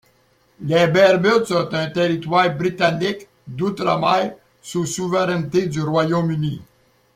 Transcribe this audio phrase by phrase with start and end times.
[0.61, 6.59] Les Bermudes sont un territoire britannique d'outre-mer sous souveraineté du Royaume-Uni.